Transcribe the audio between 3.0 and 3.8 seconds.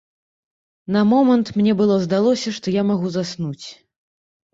заснуць.